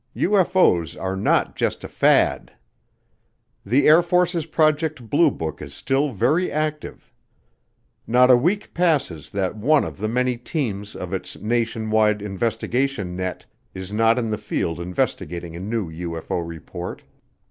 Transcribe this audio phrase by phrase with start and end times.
[0.15, 2.53] UFO's are not just a fad.
[3.63, 7.13] The Air Force's Project Blue Book is still very active.
[8.07, 13.15] Not a week passes that one of the many teams of its nation wide investigation
[13.15, 13.45] net
[13.75, 17.03] is not in the field investigating a new UFO report.